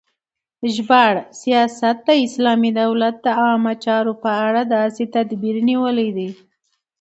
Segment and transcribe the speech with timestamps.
[0.73, 6.29] ژباړه: سیاست د اسلامی دولت د عامه چارو په اړه داسی تدبیر نیول دی